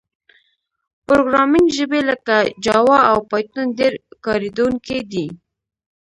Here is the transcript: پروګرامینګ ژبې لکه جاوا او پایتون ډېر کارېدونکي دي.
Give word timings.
پروګرامینګ 1.07 1.67
ژبې 1.77 2.01
لکه 2.09 2.35
جاوا 2.65 2.99
او 3.11 3.17
پایتون 3.29 3.67
ډېر 3.79 3.93
کارېدونکي 4.25 4.99
دي. 5.11 5.27